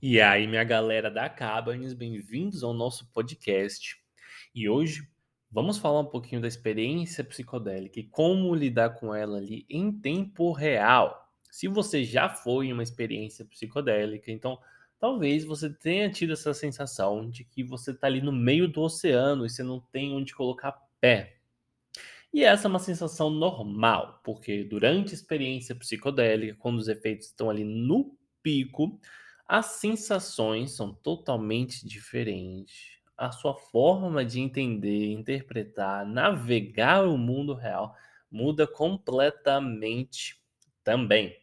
[0.00, 3.96] E aí, minha galera da Cabanes, bem-vindos ao nosso podcast.
[4.54, 5.08] E hoje
[5.50, 10.52] vamos falar um pouquinho da experiência psicodélica e como lidar com ela ali em tempo
[10.52, 11.32] real.
[11.50, 14.58] Se você já foi em uma experiência psicodélica, então
[15.00, 19.46] talvez você tenha tido essa sensação de que você está ali no meio do oceano
[19.46, 21.38] e você não tem onde colocar pé.
[22.34, 27.48] E essa é uma sensação normal, porque durante a experiência psicodélica, quando os efeitos estão
[27.48, 29.00] ali no pico,
[29.48, 32.96] as sensações são totalmente diferentes.
[33.16, 37.94] A sua forma de entender, interpretar, navegar o mundo real
[38.30, 40.42] muda completamente
[40.82, 41.34] também.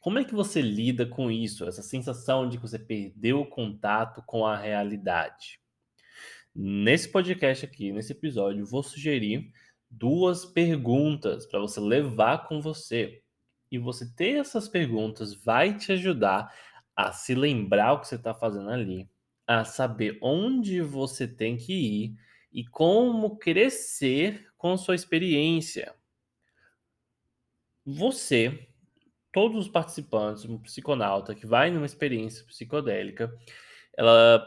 [0.00, 1.64] Como é que você lida com isso?
[1.66, 5.60] Essa sensação de que você perdeu o contato com a realidade?
[6.54, 9.50] Nesse podcast aqui, nesse episódio, vou sugerir
[9.90, 13.22] duas perguntas para você levar com você.
[13.70, 16.52] E você ter essas perguntas vai te ajudar
[16.96, 19.08] a se lembrar o que você está fazendo ali,
[19.46, 22.16] a saber onde você tem que ir
[22.52, 25.94] e como crescer com sua experiência.
[27.84, 28.68] Você,
[29.32, 33.36] todos os participantes, um psiconauta que vai numa experiência psicodélica,
[33.96, 34.46] ela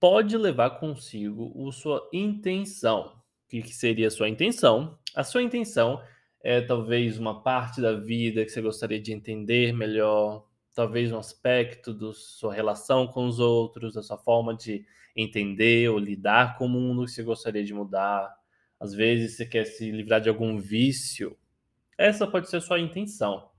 [0.00, 3.22] pode levar consigo a sua intenção.
[3.46, 4.98] O que seria a sua intenção?
[5.14, 6.02] A sua intenção
[6.42, 11.94] é talvez uma parte da vida que você gostaria de entender melhor, talvez um aspecto
[11.94, 14.84] da sua relação com os outros, da sua forma de
[15.16, 18.36] entender ou lidar com o mundo que você gostaria de mudar.
[18.78, 21.38] Às vezes você quer se livrar de algum vício.
[21.96, 23.50] Essa pode ser a sua intenção.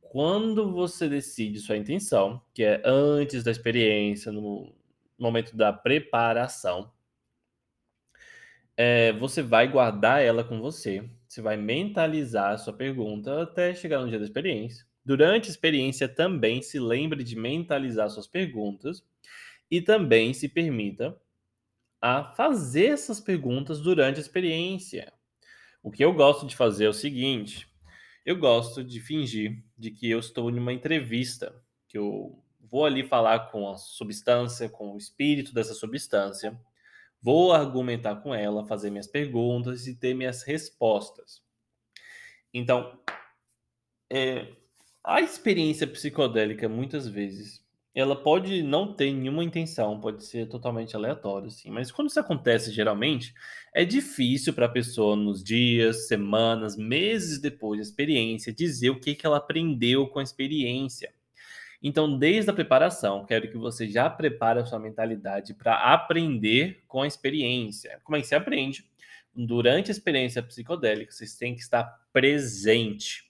[0.00, 4.74] Quando você decide sua intenção, que é antes da experiência, no
[5.18, 6.90] momento da preparação,
[8.74, 11.06] é, você vai guardar ela com você.
[11.28, 14.87] Você vai mentalizar a sua pergunta até chegar no dia da experiência.
[15.08, 19.02] Durante a experiência, também se lembre de mentalizar suas perguntas
[19.70, 21.18] e também se permita
[21.98, 25.10] a fazer essas perguntas durante a experiência.
[25.82, 27.66] O que eu gosto de fazer é o seguinte:
[28.22, 31.58] eu gosto de fingir de que eu estou em uma entrevista,
[31.88, 36.54] que eu vou ali falar com a substância, com o espírito dessa substância,
[37.22, 41.42] vou argumentar com ela, fazer minhas perguntas e ter minhas respostas.
[42.52, 43.00] Então,
[44.10, 44.57] é,
[45.08, 47.64] a experiência psicodélica, muitas vezes,
[47.94, 51.70] ela pode não ter nenhuma intenção, pode ser totalmente aleatório, assim.
[51.70, 53.32] Mas quando isso acontece, geralmente,
[53.74, 59.14] é difícil para a pessoa, nos dias, semanas, meses depois da experiência, dizer o que,
[59.14, 61.10] que ela aprendeu com a experiência.
[61.82, 67.00] Então, desde a preparação, quero que você já prepare a sua mentalidade para aprender com
[67.00, 67.98] a experiência.
[68.04, 68.84] Como é que você aprende?
[69.34, 73.27] Durante a experiência psicodélica, vocês têm que estar presente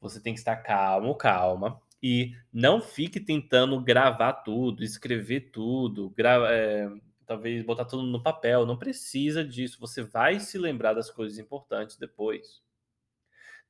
[0.00, 1.80] você tem que estar calmo, calma.
[2.02, 6.88] E não fique tentando gravar tudo, escrever tudo, grava, é,
[7.26, 8.64] talvez botar tudo no papel.
[8.66, 9.80] Não precisa disso.
[9.80, 12.62] Você vai se lembrar das coisas importantes depois.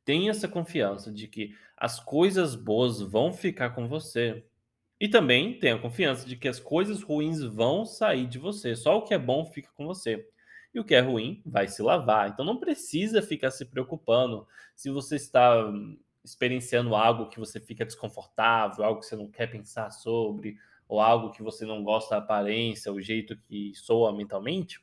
[0.05, 4.45] Tenha essa confiança de que as coisas boas vão ficar com você.
[5.01, 8.75] E também tenha confiança de que as coisas ruins vão sair de você.
[8.75, 10.29] Só o que é bom fica com você.
[10.73, 12.29] E o que é ruim vai se lavar.
[12.29, 15.73] Então não precisa ficar se preocupando se você está
[16.27, 21.31] experienciando algo que você fica desconfortável, algo que você não quer pensar sobre, ou algo
[21.31, 24.81] que você não gosta da aparência, o jeito que soa mentalmente,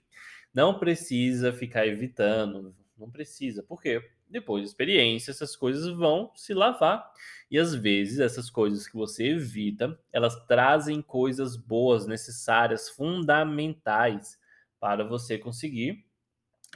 [0.54, 7.12] não precisa ficar evitando, não precisa, porque depois da experiência essas coisas vão se lavar.
[7.52, 14.40] E às vezes essas coisas que você evita, elas trazem coisas boas, necessárias, fundamentais
[14.80, 16.06] para você conseguir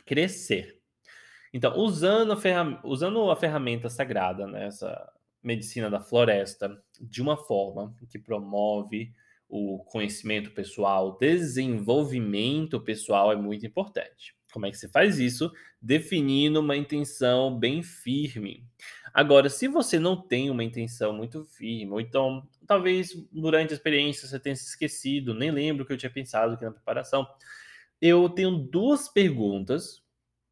[0.06, 0.77] crescer.
[1.54, 7.38] Então, usando a, ferram usando a ferramenta sagrada, né, essa medicina da floresta, de uma
[7.38, 9.14] forma que promove
[9.50, 14.36] o conhecimento pessoal, desenvolvimento pessoal é muito importante.
[14.52, 15.52] Como é que se faz isso?
[15.82, 18.66] Definindo uma intenção bem firme.
[19.14, 24.28] Agora, se você não tem uma intenção muito firme, ou então talvez durante a experiência
[24.28, 27.28] você tenha se esquecido, nem lembro o que eu tinha pensado aqui na preparação,
[28.02, 30.04] eu tenho duas perguntas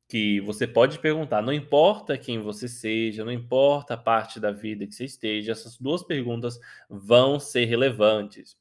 [0.07, 4.85] que você pode perguntar, não importa quem você seja, não importa a parte da vida
[4.85, 6.59] que você esteja, essas duas perguntas
[6.89, 8.55] vão ser relevantes.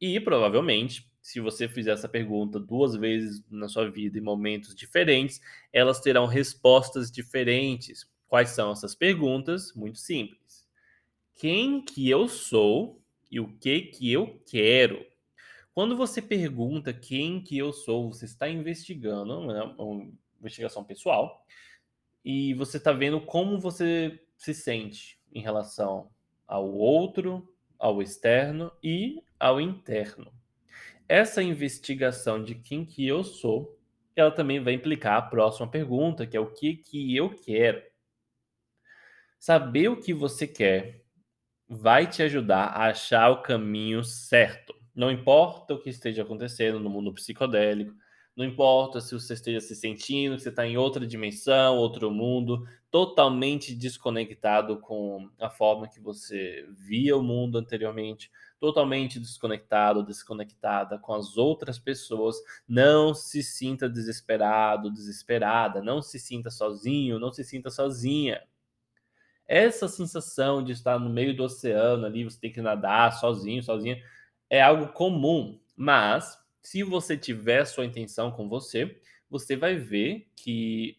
[0.00, 5.40] E provavelmente, se você fizer essa pergunta duas vezes na sua vida em momentos diferentes,
[5.72, 8.08] elas terão respostas diferentes.
[8.26, 9.72] Quais são essas perguntas?
[9.74, 10.68] Muito simples.
[11.34, 13.00] Quem que eu sou
[13.30, 15.04] e o que que eu quero?
[15.72, 19.74] Quando você pergunta quem que eu sou, você está investigando, né,
[20.40, 21.44] investigação pessoal,
[22.24, 26.10] e você está vendo como você se sente em relação
[26.46, 30.32] ao outro, ao externo e ao interno.
[31.08, 33.78] Essa investigação de quem que eu sou,
[34.14, 37.82] ela também vai implicar a próxima pergunta, que é o que que eu quero.
[39.38, 41.02] Saber o que você quer
[41.68, 44.74] vai te ajudar a achar o caminho certo.
[44.94, 47.94] Não importa o que esteja acontecendo no mundo psicodélico,
[48.36, 52.66] não importa se você esteja se sentindo que você está em outra dimensão, outro mundo,
[52.90, 61.12] totalmente desconectado com a forma que você via o mundo anteriormente, totalmente desconectado, desconectada com
[61.12, 62.36] as outras pessoas.
[62.66, 68.40] Não se sinta desesperado, desesperada, não se sinta sozinho, não se sinta sozinha.
[69.46, 74.00] Essa sensação de estar no meio do oceano ali, você tem que nadar sozinho, sozinha,
[74.48, 80.98] é algo comum, mas se você tiver sua intenção com você, você vai ver que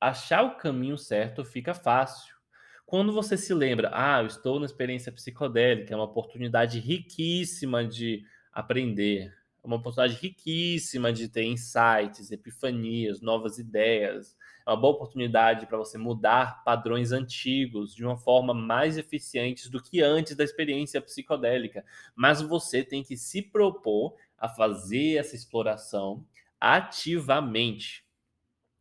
[0.00, 2.34] achar o caminho certo fica fácil.
[2.84, 8.24] Quando você se lembra, ah, eu estou na experiência psicodélica, é uma oportunidade riquíssima de
[8.52, 14.36] aprender, é uma oportunidade riquíssima de ter insights, epifanias, novas ideias.
[14.64, 19.82] É uma boa oportunidade para você mudar padrões antigos de uma forma mais eficiente do
[19.82, 21.84] que antes da experiência psicodélica.
[22.14, 26.24] Mas você tem que se propor a fazer essa exploração
[26.60, 28.04] ativamente.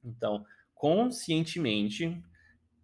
[0.03, 2.21] Então, conscientemente,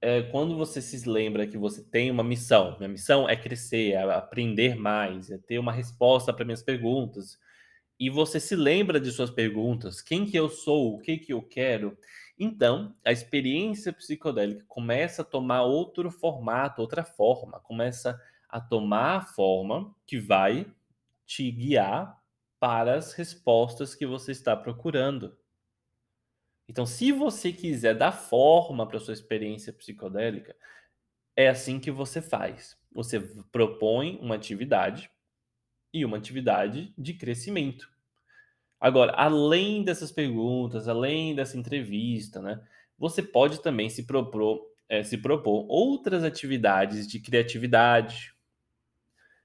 [0.01, 4.01] é, quando você se lembra que você tem uma missão, minha missão é crescer, é
[4.01, 7.37] aprender mais, é ter uma resposta para minhas perguntas,
[7.99, 11.41] e você se lembra de suas perguntas, quem que eu sou, o que que eu
[11.43, 11.95] quero,
[12.39, 18.19] então a experiência psicodélica começa a tomar outro formato, outra forma, começa
[18.49, 20.65] a tomar a forma que vai
[21.27, 22.20] te guiar
[22.61, 25.35] para as respostas que você está procurando.
[26.69, 30.55] Então, se você quiser dar forma para sua experiência psicodélica,
[31.35, 32.77] é assim que você faz.
[32.91, 33.19] Você
[33.51, 35.09] propõe uma atividade
[35.91, 37.89] e uma atividade de crescimento.
[38.79, 42.61] Agora, além dessas perguntas, além dessa entrevista, né,
[42.95, 48.35] você pode também se propor, é, se propor outras atividades de criatividade,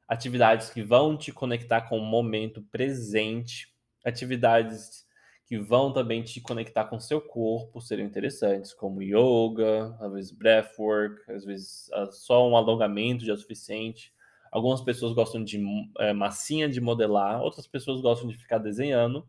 [0.08, 3.74] atividades que vão te conectar com o momento presente,
[4.04, 5.06] atividades
[5.46, 11.30] que vão também te conectar com seu corpo, seriam interessantes, como yoga, às vezes breathwork,
[11.30, 14.12] às vezes ah, só um alongamento já é suficiente.
[14.50, 15.62] Algumas pessoas gostam de
[15.98, 19.28] é, massinha de modelar, outras pessoas gostam de ficar desenhando.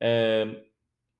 [0.00, 0.64] É,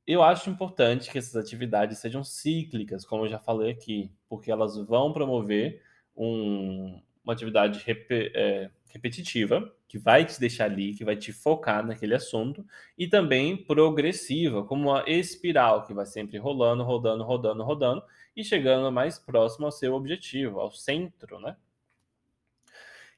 [0.07, 4.77] eu acho importante que essas atividades sejam cíclicas, como eu já falei aqui, porque elas
[4.77, 5.83] vão promover
[6.17, 11.85] um, uma atividade rep, é, repetitiva, que vai te deixar ali, que vai te focar
[11.85, 12.65] naquele assunto,
[12.97, 18.03] e também progressiva, como uma espiral, que vai sempre rolando, rodando, rodando, rodando,
[18.37, 21.57] e chegando mais próximo ao seu objetivo, ao centro, né?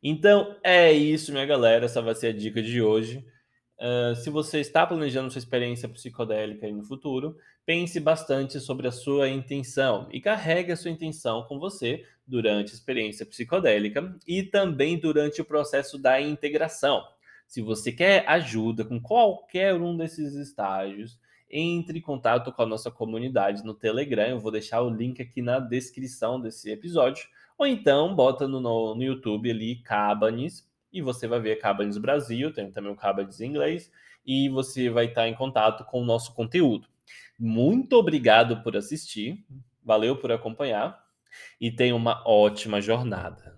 [0.03, 1.87] Então é isso, minha galera.
[1.87, 3.25] Essa vai ser a dica de hoje.
[3.79, 7.37] Uh, se você está planejando sua experiência psicodélica no futuro,
[7.69, 12.75] pense bastante sobre a sua intenção e carregue a sua intenção com você durante a
[12.75, 17.05] experiência psicodélica e também durante o processo da integração.
[17.47, 21.21] Se você quer ajuda com qualquer um desses estágios,
[21.51, 24.29] entre em contato com a nossa comunidade no Telegram.
[24.29, 27.29] Eu vou deixar o link aqui na descrição desse episódio.
[27.59, 28.61] Ou então bota no,
[28.95, 33.49] no YouTube ali Cabanes e você vai ver Cabanes Brasil, tem também o Cabanes em
[33.49, 33.93] inglês,
[34.25, 36.89] e você vai estar em contato com o nosso conteúdo.
[37.39, 39.45] Muito obrigado por assistir,
[39.85, 41.03] valeu por acompanhar
[41.61, 43.58] e tenha uma ótima jornada.